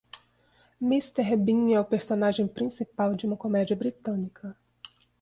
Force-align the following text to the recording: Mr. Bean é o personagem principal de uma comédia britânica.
Mr. 0.91 1.23
Bean 1.45 1.71
é 1.75 1.79
o 1.79 1.85
personagem 1.85 2.47
principal 2.47 3.13
de 3.15 3.27
uma 3.27 3.37
comédia 3.37 3.75
britânica. 3.75 4.57